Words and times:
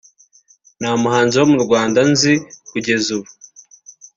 nta 0.79 0.91
muhanzi 1.01 1.35
wo 1.37 1.47
mu 1.51 1.57
Rwanda 1.65 1.99
nzi 2.11 2.33
kugeza 2.71 3.07
ubu 3.17 3.29